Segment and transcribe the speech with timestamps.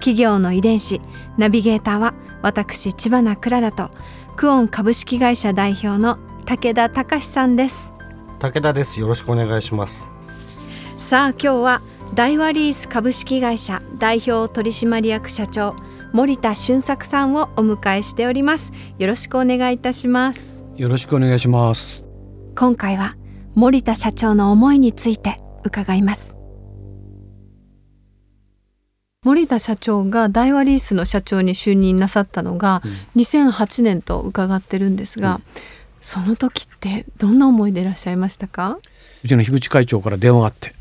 [0.00, 1.00] 企業の遺伝子
[1.36, 3.90] ナビゲーターは私千葉なクララと
[4.36, 7.92] クオン株式会社代表の武田隆さんです。
[8.40, 8.98] 武田です。
[8.98, 10.10] よろしくお願いします。
[10.96, 11.80] さあ今日は
[12.14, 15.76] 大和リース株式会社代表取締役社長
[16.12, 18.72] 森田俊作さんをお迎えしております。
[18.98, 20.64] よろしくお願いいたします。
[20.76, 22.04] よろしくお願いします。
[22.56, 23.14] 今回は
[23.54, 26.39] 森田社長の思いについて伺います
[29.22, 32.80] 森田社長が大和リースの社長に就任なさったのが
[33.16, 35.42] 2008年と伺ってるんですが、うん、
[36.00, 38.78] その時ってどんな思いでいらっしゃいましたか？
[39.22, 40.74] うちの樋口会長から電話があって。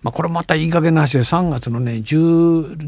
[0.00, 2.78] まあ、これまたいい加減な話で3月のね13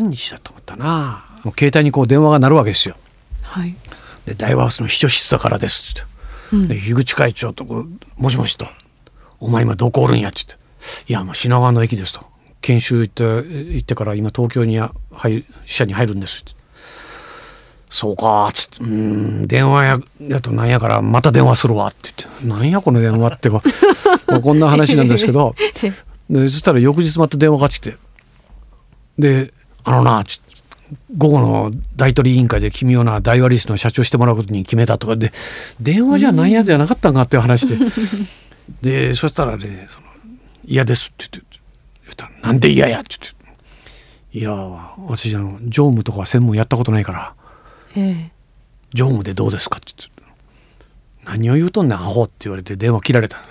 [0.00, 1.24] 日だと思ったな。
[1.44, 2.96] もう携帯にこう電話が鳴るわけですよ。
[3.42, 3.72] はい、
[4.24, 6.02] で大和ハウスの秘書室だからですって、
[6.52, 7.88] うん、で樋口会長とこう
[8.20, 8.66] 「もしもし」と
[9.38, 10.64] 「お前今どこおるんや」って言って
[11.08, 12.26] 「いやもう品川の駅です」と
[12.66, 14.80] 「研修行って行ってから今東京に
[15.12, 16.44] 入支社に入るんです」
[17.88, 23.62] そうか」っつって「うん電話ややとなんやからまた電話するわ」って言って「なんやこの電話」ってこ
[24.26, 25.54] まあ こんな話なんですけど。
[26.28, 27.96] でそしたら翌日また電話かかってきて
[29.16, 29.52] 「で
[29.84, 30.24] あのな
[31.16, 35.32] 午後の大取委員会で君をな大和リスの社長してもらうことに決めた」とかで
[35.80, 37.78] 電話じゃなんやじゃなかったんかっていう話で。
[38.82, 40.06] でそしたらねその
[40.66, 41.48] 「嫌です」って言って。
[41.52, 41.65] 言
[42.24, 42.26] った。
[42.26, 43.36] ら「なんで嫌や」って言って。
[44.32, 44.52] いや
[45.08, 47.34] 私あの常務とか専門やったことないから。
[48.92, 50.22] 常務でどうですか?」って言って
[51.24, 53.42] 「何を言うとんねんアホ」って言われて電話切られた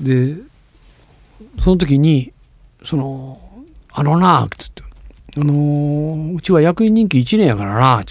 [0.00, 0.36] で
[1.60, 2.32] その時に
[2.84, 3.38] 「その
[3.92, 4.82] あのな」って言って
[5.40, 8.02] 「あのー、うちは役員任期1年やからな」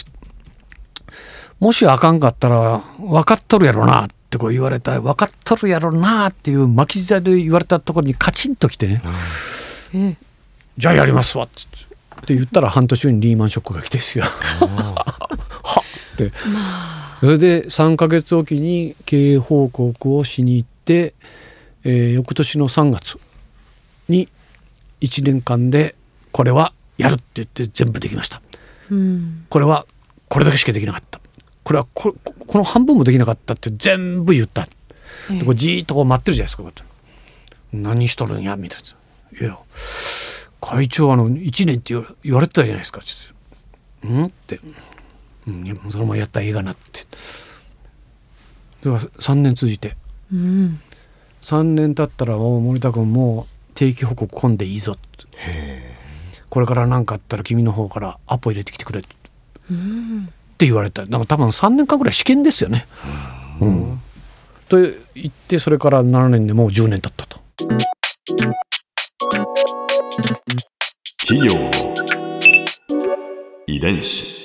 [1.59, 9.01] もしあかんかったら分かっとるやろな」ってこう言われた「分かっとるやろな」っていう巻き舌で言われたところにカチンときてね
[10.77, 11.94] 「じゃあやりますわ」ってって。
[12.23, 14.23] って言ったら半年後にリーマンショックが来てですよ。
[14.63, 15.83] は
[16.13, 16.31] って、
[17.19, 21.13] それで3か月おきに経営報告をしに行って、
[21.83, 23.17] えー、翌年の3月
[24.07, 24.29] に
[25.01, 25.95] 1年間で
[26.31, 28.41] これはやるって言って全部できました。
[28.89, 29.85] うん、これは
[30.29, 31.19] これだけしかできなかった。
[31.63, 32.16] これはこ
[32.47, 34.68] この半分もできなかったって全部言った。
[35.29, 36.85] でこれじーっとこう待ってるじゃないですか。
[37.72, 39.47] 何しとるんやみたいな。
[39.47, 39.57] いや
[40.62, 41.94] 会長あの1年って
[42.24, 44.59] 言われてたじゃないですか」って「うん?」って
[45.47, 47.07] 「うん、そのままやったらええがな」って。
[48.84, 49.95] では3年続いて、
[50.31, 50.81] うん、
[51.41, 54.97] 3年経ったらもう森田君もう定期報告込んでいいぞ
[56.50, 59.01] これから何かあったら君の方からアポ入れてきてくれ
[60.63, 61.06] って言われた。
[61.06, 62.85] なんか多分3年間ぐらい試験ですよね。
[63.59, 64.00] うん、
[64.69, 64.94] と言
[65.28, 67.41] ってそれから7年でもう10年経ったと。
[71.28, 71.69] 企業の
[73.68, 74.41] 遺伝子。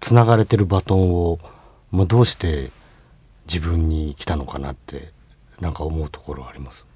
[0.00, 1.38] つながれてるバトンを、
[1.90, 2.70] まあ、どうして
[3.46, 5.12] 自分に来たのかなって
[5.60, 6.86] なんか思うところあります？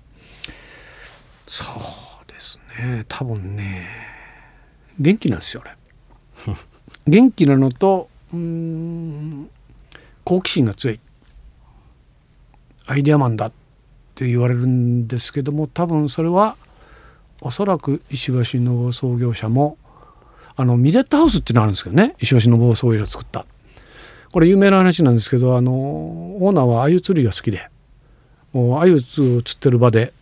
[1.46, 3.06] そうですね。
[3.08, 3.88] 多分ね。
[4.98, 6.54] 元気なんですよ俺
[7.06, 9.50] 元気なのとうん
[10.24, 11.00] 好奇心が強い。
[12.86, 13.52] アイデアマンだっ
[14.14, 16.56] て言われるんですけども多分それは
[17.40, 19.78] おそらく石橋信夫創業者も
[20.56, 22.14] あのミゼットハウスっていうのあるんですけどね。
[22.18, 23.46] 石橋信夫創業者作った。
[24.32, 27.68] これ有名な話なんですけどあのオーナーは鮎釣りが好きで
[28.52, 30.12] もう鮎釣ってる場で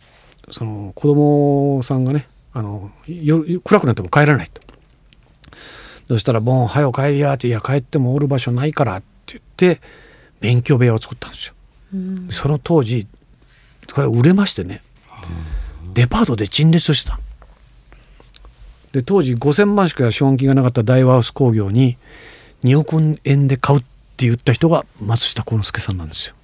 [0.51, 4.61] その子供さんがねあの夜暗くなっても帰らないと。
[6.11, 9.81] そしたら「ボン早う帰りや」って「いや帰ってもおる場所ないから」って言って
[10.41, 11.55] 勉強部屋を作ったんですよ。
[11.95, 13.07] うん、その当時
[13.93, 14.83] これ売れましてね、
[15.85, 15.95] うん。
[15.95, 17.21] デパートで陳列してた
[18.93, 21.97] で当時5,000万しか資本金がなかった大和ハウス工業に
[22.65, 23.83] 2億円で買うっ
[24.17, 26.35] て言った人が松下幸之助さんなんですよ。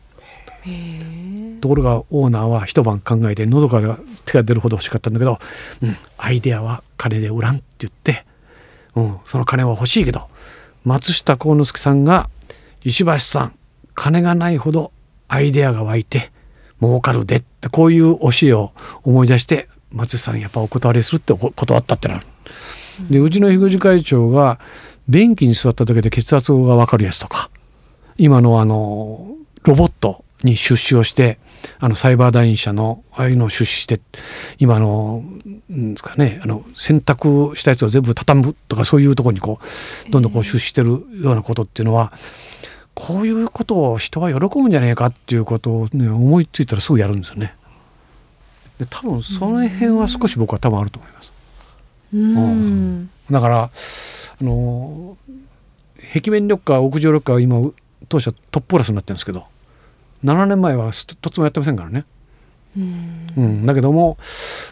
[1.61, 5.39] ところがオーナーは一晩考えて喉から手が出るほど欲しかったんだけど、
[5.83, 8.26] うん、アイデアは金で売らんって言って、
[8.97, 10.29] うん、その金は欲しいけど
[10.85, 12.29] 松下幸之助さんが
[12.85, 13.59] 石橋さん
[13.95, 14.93] 金がないほど
[15.29, 16.31] アイデアが湧いて
[16.81, 18.73] 儲かるでってこういう教えを
[19.03, 22.27] 思い出して松井さんやっぱお断りするって断ったってなる。
[23.11, 24.59] でうちの樋口会長が
[25.09, 27.51] 便器に座っただけで血圧が分かるやつとか
[28.17, 31.39] 今のあのロボットに出資をして
[31.79, 34.01] あのサイバーダイン社のああいうのを出資して
[34.59, 35.23] 今あの
[35.69, 39.59] なんですかねあの洗濯したやつを全部畳むとかそういうところにこ
[40.09, 42.13] うどんどんこう出資してるようなことっていうのは
[42.95, 47.55] こういうことを人は喜ぶんじゃねえかっていうことを、ね、思いついたらすぐやるんですよね。
[48.79, 51.33] で多分その辺は少し僕は多分あると思います。
[52.15, 55.17] うんだからあの
[56.15, 57.71] 壁面緑化屋上緑化は今
[58.09, 59.45] 当社トップクラスになってるんですけど
[60.27, 62.05] 7年前はととつもやってませんからね。
[62.77, 64.19] うん、だけども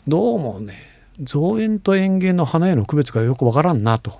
[0.06, 0.74] どうもね
[1.22, 4.18] 造園と園芸の花屋の区別がよくわからんなと。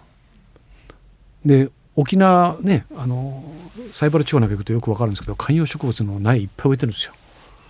[1.44, 3.44] で沖縄ねあの
[3.92, 7.12] サイバル地方なんか行くとよくわかるんですけど観葉植物の苗いっぱい置いてるんですよ。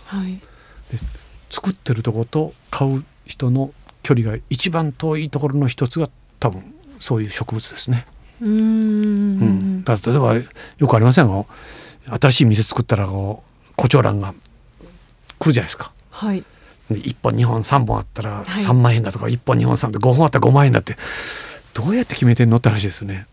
[0.05, 0.41] はい
[1.51, 3.73] 作ってるとこと買う人の
[4.03, 6.09] 距離が一番遠いところの一つが
[6.39, 8.07] 多分そういう植物ですね。
[8.41, 11.47] うーうんんだから例えばよくありませんこ
[12.09, 14.35] う新しい店作ったらこう胡蝶蘭が
[15.39, 15.93] 来るじゃないですか。
[16.11, 16.45] はい
[16.91, 20.97] で1本2本3本あったらはい3万円だとか、1本2本3本で5本あったら5万円だって
[21.73, 23.27] どうやって決めてんのって話ですよね。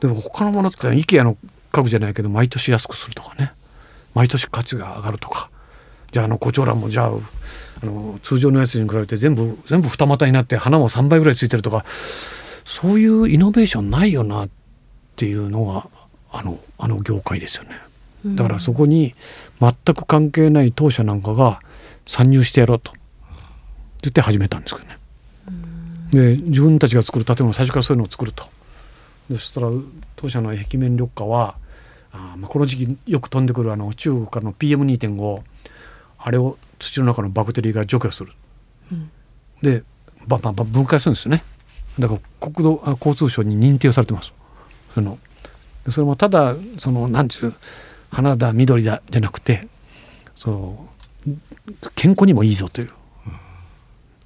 [0.00, 1.36] でも他のものって IKEA の
[1.72, 3.52] 家具じゃないけど毎年安くするとかね
[4.14, 5.50] 毎年価値が上がるとか
[6.10, 7.10] じゃああの胡蝶蘭もじゃあ
[7.82, 11.84] あの通常のやつに比べて全部全部二股になって花も3倍ぐらいついてるとか
[12.64, 14.48] そういうイノベーションないよなっ
[15.16, 15.88] ていうのが
[16.32, 17.70] あのあの業界ですよね。
[18.24, 19.14] だからそこに
[19.60, 21.60] 全く関係ない当社なんかが
[22.06, 22.92] 参入してやろうと
[24.02, 24.98] 言って始めたんですけどね。
[26.10, 28.44] で自分たちが作る建物最初からそういうのを作ると。
[29.30, 29.70] そしたら
[30.16, 31.54] 当社の壁面緑化は
[32.12, 35.42] あーまあこの時期よく飛んでくるあの中国からの PM2.5
[36.18, 38.32] あれを土の中のバクテリーが除去する。
[39.62, 39.84] で
[40.26, 41.44] バンバンバン分解するんですよね。
[41.98, 44.32] だから国土あ交通省に認定されてます。
[44.94, 45.18] その
[45.84, 47.54] でそれもただそのなんちゅう
[48.10, 49.66] 花だ緑だじゃなくて
[50.34, 50.86] そ
[51.68, 52.90] う健康にもいいぞという。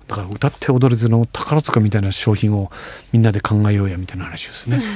[0.07, 2.71] だから歌って踊れての宝塚みたいな商品を
[3.13, 4.83] みんなで考えようやみたいな話ですね。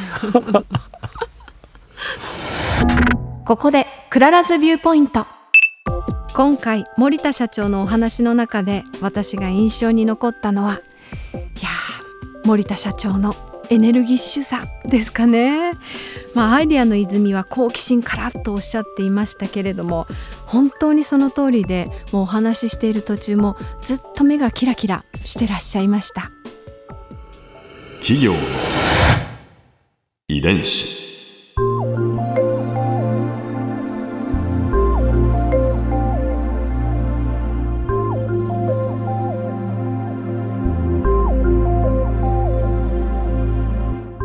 [3.46, 5.27] ここで Clara's Viewpoint。
[6.35, 10.75] 今回森田社長のお話の中で私が印象に残ったのは
[11.32, 11.70] いや
[12.44, 13.35] 森田社長の
[13.70, 15.73] エネルギッシュさですかね。
[16.35, 20.07] まあアイデアの泉は好奇心からとおっしゃっていましたけれども
[20.47, 26.31] 本当にその通りでもうお話ししている途中もずっと目がキラキラしてらっしゃいました。
[28.01, 28.39] 企業の
[30.29, 31.08] 遺伝子。